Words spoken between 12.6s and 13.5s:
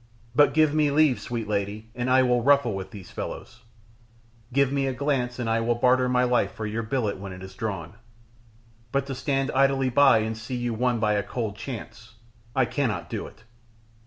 cannot do it."